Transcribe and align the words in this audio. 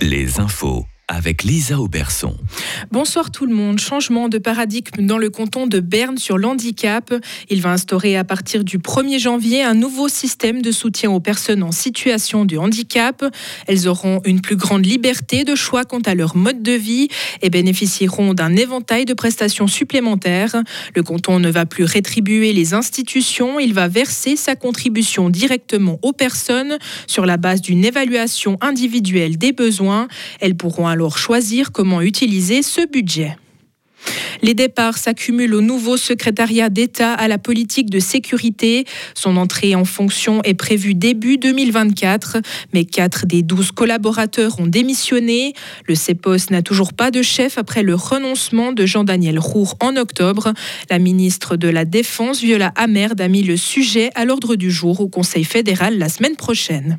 les 0.00 0.38
infos 0.38 0.84
avec 1.08 1.42
Lisa 1.42 1.80
Auberson. 1.80 2.36
Bonsoir 2.92 3.30
tout 3.30 3.46
le 3.46 3.54
monde. 3.54 3.78
Changement 3.78 4.28
de 4.28 4.36
paradigme 4.36 5.06
dans 5.06 5.16
le 5.16 5.30
canton 5.30 5.66
de 5.66 5.80
Berne 5.80 6.18
sur 6.18 6.36
l'handicap. 6.36 7.14
Il 7.48 7.62
va 7.62 7.70
instaurer 7.70 8.16
à 8.16 8.24
partir 8.24 8.62
du 8.62 8.78
1er 8.78 9.18
janvier 9.18 9.62
un 9.62 9.72
nouveau 9.72 10.08
système 10.08 10.60
de 10.60 10.70
soutien 10.70 11.10
aux 11.10 11.20
personnes 11.20 11.62
en 11.62 11.72
situation 11.72 12.44
de 12.44 12.58
handicap. 12.58 13.24
Elles 13.66 13.88
auront 13.88 14.20
une 14.26 14.42
plus 14.42 14.56
grande 14.56 14.84
liberté 14.84 15.44
de 15.44 15.54
choix 15.54 15.84
quant 15.84 16.00
à 16.00 16.14
leur 16.14 16.36
mode 16.36 16.62
de 16.62 16.72
vie 16.72 17.08
et 17.40 17.48
bénéficieront 17.48 18.34
d'un 18.34 18.54
éventail 18.54 19.06
de 19.06 19.14
prestations 19.14 19.66
supplémentaires. 19.66 20.56
Le 20.94 21.02
canton 21.02 21.40
ne 21.40 21.50
va 21.50 21.64
plus 21.64 21.84
rétribuer 21.84 22.52
les 22.52 22.74
institutions, 22.74 23.58
il 23.58 23.72
va 23.72 23.88
verser 23.88 24.36
sa 24.36 24.56
contribution 24.56 25.30
directement 25.30 25.98
aux 26.02 26.12
personnes 26.12 26.76
sur 27.06 27.24
la 27.24 27.38
base 27.38 27.62
d'une 27.62 27.84
évaluation 27.84 28.58
individuelle 28.60 29.38
des 29.38 29.52
besoins. 29.52 30.06
Elles 30.40 30.56
pourront 30.56 30.86
alors 30.86 30.97
choisir 31.06 31.70
comment 31.70 32.00
utiliser 32.00 32.62
ce 32.62 32.86
budget. 32.86 33.36
Les 34.42 34.54
départs 34.54 34.98
s'accumulent 34.98 35.54
au 35.54 35.60
nouveau 35.60 35.96
secrétariat 35.96 36.68
d'État 36.68 37.12
à 37.12 37.28
la 37.28 37.38
politique 37.38 37.90
de 37.90 37.98
sécurité. 37.98 38.84
Son 39.14 39.36
entrée 39.36 39.74
en 39.74 39.84
fonction 39.84 40.42
est 40.44 40.54
prévue 40.54 40.94
début 40.94 41.38
2024, 41.38 42.38
mais 42.72 42.84
quatre 42.84 43.26
des 43.26 43.42
douze 43.42 43.72
collaborateurs 43.72 44.60
ont 44.60 44.66
démissionné. 44.66 45.54
Le 45.86 45.94
CEPOS 45.94 46.50
n'a 46.50 46.62
toujours 46.62 46.92
pas 46.92 47.10
de 47.10 47.22
chef 47.22 47.58
après 47.58 47.82
le 47.82 47.94
renoncement 47.94 48.72
de 48.72 48.86
Jean-Daniel 48.86 49.38
Roux 49.38 49.68
en 49.80 49.96
octobre. 49.96 50.52
La 50.90 50.98
ministre 50.98 51.56
de 51.56 51.68
la 51.68 51.84
Défense, 51.84 52.40
Viola 52.40 52.72
Amerd, 52.76 53.20
a 53.20 53.28
mis 53.28 53.42
le 53.42 53.56
sujet 53.56 54.10
à 54.14 54.24
l'ordre 54.24 54.54
du 54.54 54.70
jour 54.70 55.00
au 55.00 55.08
Conseil 55.08 55.44
fédéral 55.44 55.98
la 55.98 56.08
semaine 56.08 56.36
prochaine. 56.36 56.98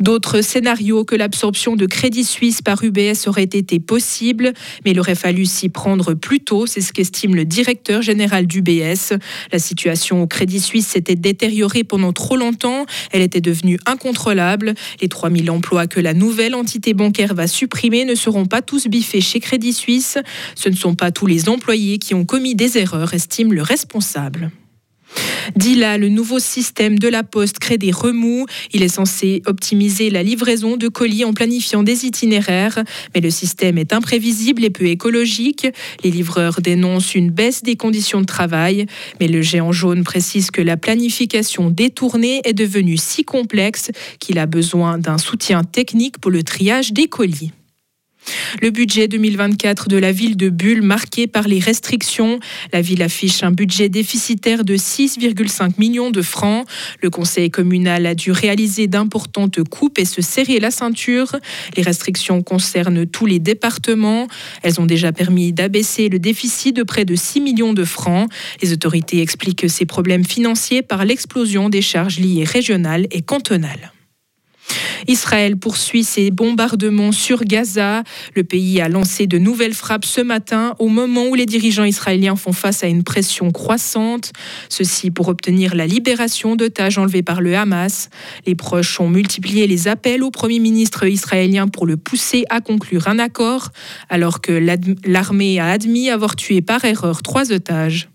D'autres 0.00 0.40
scénarios 0.40 1.04
que 1.04 1.14
l'absorption 1.14 1.76
de 1.76 1.86
Crédit 1.86 2.24
Suisse 2.24 2.62
par 2.62 2.82
UBS 2.82 3.26
aurait 3.26 3.44
été 3.44 3.80
possible, 3.80 4.52
mais 4.84 4.92
il 4.92 5.00
aurait 5.00 5.14
fallu 5.14 5.46
s'y 5.46 5.68
prendre 5.68 6.14
plus 6.14 6.40
tôt, 6.40 6.66
c'est 6.66 6.80
ce 6.80 6.92
qu'estime 6.92 7.34
le 7.34 7.44
directeur 7.44 8.02
général 8.02 8.46
d'UBS. 8.46 9.14
La 9.52 9.58
situation 9.58 10.22
au 10.22 10.26
Crédit 10.26 10.60
Suisse 10.60 10.88
s'était 10.88 11.16
détériorée 11.16 11.84
pendant 11.84 12.12
trop 12.12 12.36
longtemps, 12.36 12.86
elle 13.12 13.22
était 13.22 13.40
devenue 13.40 13.78
incontrôlable. 13.86 14.74
Les 15.00 15.08
3000 15.08 15.50
emplois 15.50 15.86
que 15.86 16.00
la 16.00 16.14
nouvelle 16.14 16.54
entité 16.54 16.94
bancaire 16.94 17.34
va 17.34 17.46
supprimer 17.46 18.04
ne 18.04 18.14
seront 18.14 18.46
pas 18.46 18.62
tous 18.62 18.86
biffés 18.88 19.20
chez 19.20 19.40
Crédit 19.40 19.72
Suisse. 19.72 20.18
Ce 20.54 20.68
ne 20.68 20.76
sont 20.76 20.94
pas 20.94 21.10
tous 21.10 21.26
les 21.26 21.48
employés 21.48 21.98
qui 21.98 22.14
ont 22.14 22.24
commis 22.24 22.54
des 22.54 22.78
erreurs, 22.78 23.14
estime 23.14 23.52
le 23.52 23.62
responsable. 23.62 24.50
Dila, 25.56 25.98
le 25.98 26.08
nouveau 26.08 26.38
système 26.38 26.98
de 26.98 27.08
la 27.08 27.22
Poste 27.22 27.58
crée 27.58 27.78
des 27.78 27.90
remous. 27.90 28.46
Il 28.72 28.82
est 28.82 28.88
censé 28.88 29.42
optimiser 29.46 30.10
la 30.10 30.22
livraison 30.22 30.76
de 30.76 30.88
colis 30.88 31.24
en 31.24 31.32
planifiant 31.32 31.82
des 31.82 32.06
itinéraires, 32.06 32.82
mais 33.14 33.20
le 33.20 33.30
système 33.30 33.78
est 33.78 33.92
imprévisible 33.92 34.64
et 34.64 34.70
peu 34.70 34.86
écologique. 34.86 35.66
Les 36.02 36.10
livreurs 36.10 36.60
dénoncent 36.60 37.14
une 37.14 37.30
baisse 37.30 37.62
des 37.62 37.76
conditions 37.76 38.20
de 38.20 38.26
travail, 38.26 38.86
mais 39.20 39.28
le 39.28 39.42
géant 39.42 39.72
jaune 39.72 40.04
précise 40.04 40.50
que 40.50 40.62
la 40.62 40.76
planification 40.76 41.70
détournée 41.70 42.40
est 42.44 42.52
devenue 42.52 42.96
si 42.96 43.24
complexe 43.24 43.90
qu'il 44.18 44.38
a 44.38 44.46
besoin 44.46 44.98
d'un 44.98 45.18
soutien 45.18 45.64
technique 45.64 46.18
pour 46.18 46.30
le 46.30 46.42
triage 46.42 46.92
des 46.92 47.06
colis. 47.08 47.52
Le 48.60 48.70
budget 48.70 49.08
2024 49.08 49.88
de 49.88 49.96
la 49.96 50.12
ville 50.12 50.36
de 50.36 50.48
Bulle 50.48 50.82
marqué 50.82 51.26
par 51.26 51.48
les 51.48 51.58
restrictions. 51.58 52.38
La 52.72 52.80
ville 52.80 53.02
affiche 53.02 53.42
un 53.42 53.50
budget 53.50 53.88
déficitaire 53.88 54.64
de 54.64 54.76
6,5 54.76 55.72
millions 55.78 56.10
de 56.10 56.22
francs. 56.22 56.66
Le 57.02 57.10
conseil 57.10 57.50
communal 57.50 58.06
a 58.06 58.14
dû 58.14 58.30
réaliser 58.30 58.86
d'importantes 58.86 59.62
coupes 59.64 59.98
et 59.98 60.04
se 60.04 60.22
serrer 60.22 60.60
la 60.60 60.70
ceinture. 60.70 61.36
Les 61.76 61.82
restrictions 61.82 62.42
concernent 62.42 63.06
tous 63.06 63.26
les 63.26 63.38
départements. 63.38 64.28
Elles 64.62 64.80
ont 64.80 64.86
déjà 64.86 65.12
permis 65.12 65.52
d'abaisser 65.52 66.08
le 66.08 66.18
déficit 66.18 66.74
de 66.76 66.82
près 66.82 67.04
de 67.04 67.14
6 67.14 67.40
millions 67.40 67.72
de 67.72 67.84
francs. 67.84 68.30
Les 68.62 68.72
autorités 68.72 69.20
expliquent 69.20 69.68
ces 69.68 69.86
problèmes 69.86 70.24
financiers 70.24 70.82
par 70.82 71.04
l'explosion 71.04 71.68
des 71.68 71.82
charges 71.82 72.18
liées 72.18 72.44
régionales 72.44 73.06
et 73.10 73.22
cantonales. 73.22 73.93
Israël 75.06 75.56
poursuit 75.56 76.04
ses 76.04 76.30
bombardements 76.30 77.12
sur 77.12 77.44
Gaza. 77.44 78.02
Le 78.34 78.44
pays 78.44 78.80
a 78.80 78.88
lancé 78.88 79.26
de 79.26 79.38
nouvelles 79.38 79.74
frappes 79.74 80.04
ce 80.04 80.20
matin 80.20 80.74
au 80.78 80.88
moment 80.88 81.26
où 81.26 81.34
les 81.34 81.46
dirigeants 81.46 81.84
israéliens 81.84 82.36
font 82.36 82.52
face 82.52 82.84
à 82.84 82.86
une 82.86 83.02
pression 83.02 83.50
croissante. 83.50 84.32
Ceci 84.68 85.10
pour 85.10 85.28
obtenir 85.28 85.74
la 85.74 85.86
libération 85.86 86.56
d'otages 86.56 86.98
enlevés 86.98 87.22
par 87.22 87.40
le 87.40 87.56
Hamas. 87.56 88.10
Les 88.46 88.54
proches 88.54 89.00
ont 89.00 89.08
multiplié 89.08 89.66
les 89.66 89.88
appels 89.88 90.22
au 90.22 90.30
Premier 90.30 90.58
ministre 90.58 91.04
israélien 91.06 91.68
pour 91.68 91.86
le 91.86 91.96
pousser 91.96 92.44
à 92.50 92.60
conclure 92.60 93.08
un 93.08 93.18
accord, 93.18 93.70
alors 94.08 94.40
que 94.40 94.52
l'armée 95.04 95.58
a 95.60 95.68
admis 95.68 96.10
avoir 96.10 96.36
tué 96.36 96.62
par 96.62 96.84
erreur 96.84 97.22
trois 97.22 97.52
otages. 97.52 98.08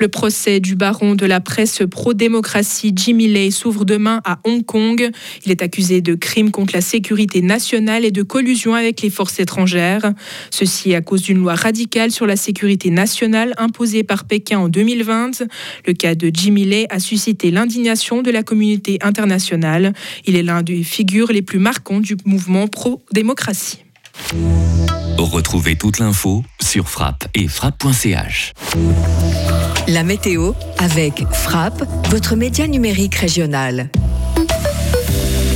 Le 0.00 0.08
procès 0.08 0.60
du 0.60 0.76
baron 0.76 1.14
de 1.14 1.26
la 1.26 1.40
presse 1.40 1.82
pro-démocratie 1.90 2.94
Jimmy 2.96 3.28
Lay 3.28 3.50
s'ouvre 3.50 3.84
demain 3.84 4.22
à 4.24 4.38
Hong 4.44 4.64
Kong. 4.64 5.10
Il 5.44 5.52
est 5.52 5.60
accusé 5.60 6.00
de 6.00 6.14
crimes 6.14 6.50
contre 6.50 6.74
la 6.74 6.80
sécurité 6.80 7.42
nationale 7.42 8.06
et 8.06 8.10
de 8.10 8.22
collusion 8.22 8.74
avec 8.74 9.02
les 9.02 9.10
forces 9.10 9.38
étrangères. 9.40 10.14
Ceci 10.50 10.94
à 10.94 11.02
cause 11.02 11.20
d'une 11.20 11.36
loi 11.36 11.54
radicale 11.54 12.12
sur 12.12 12.26
la 12.26 12.36
sécurité 12.36 12.88
nationale 12.88 13.52
imposée 13.58 14.02
par 14.02 14.24
Pékin 14.24 14.60
en 14.60 14.68
2020. 14.70 15.42
Le 15.86 15.92
cas 15.92 16.14
de 16.14 16.30
Jimmy 16.32 16.64
Lay 16.64 16.86
a 16.88 16.98
suscité 16.98 17.50
l'indignation 17.50 18.22
de 18.22 18.30
la 18.30 18.42
communauté 18.42 18.96
internationale. 19.02 19.92
Il 20.24 20.34
est 20.34 20.42
l'un 20.42 20.62
des 20.62 20.82
figures 20.82 21.30
les 21.30 21.42
plus 21.42 21.58
marquantes 21.58 22.04
du 22.04 22.16
mouvement 22.24 22.68
pro-démocratie. 22.68 23.80
Retrouvez 25.18 25.76
toute 25.76 25.98
l'info 25.98 26.42
sur 26.62 26.88
frappe 26.88 27.28
et 27.34 27.48
frappe.ch. 27.48 28.54
La 29.92 30.04
météo 30.04 30.52
avec 30.78 31.24
Frappe, 31.32 31.82
votre 32.10 32.36
média 32.36 32.68
numérique 32.68 33.16
régional. 33.16 33.88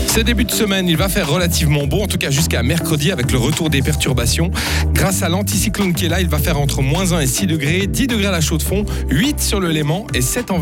Ce 0.09 0.19
début 0.19 0.45
de 0.45 0.51
semaine, 0.51 0.89
il 0.89 0.97
va 0.97 1.09
faire 1.09 1.29
relativement 1.29 1.87
beau, 1.87 2.01
en 2.01 2.07
tout 2.09 2.19
cas 2.19 2.31
jusqu'à 2.31 2.65
mercredi 2.65 3.13
avec 3.13 3.31
le 3.31 3.39
retour 3.39 3.71
des 3.71 3.81
perturbations. 3.81 4.51
Grâce 4.93 5.23
à 5.23 5.29
l'anticyclone 5.29 5.93
qui 5.93 6.07
est 6.07 6.09
là, 6.09 6.21
il 6.21 6.29
va 6.29 6.39
faire 6.39 6.59
entre 6.59 6.83
moins 6.83 7.13
1 7.13 7.21
et 7.21 7.27
6 7.27 7.47
degrés, 7.47 7.87
10 7.87 8.09
degrés 8.09 8.27
à 8.27 8.31
la 8.33 8.41
chaux 8.41 8.59
de 8.59 8.63
fond, 8.63 8.85
8 9.11 9.41
sur 9.41 9.61
le 9.61 9.71
Léman 9.71 10.07
et 10.15 10.21
7 10.21 10.51
en 10.51 10.59